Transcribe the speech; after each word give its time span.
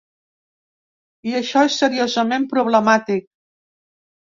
I 1.33 1.35
això 1.41 1.67
és 1.67 1.77
seriosament 1.83 2.49
problemàtic. 2.57 3.31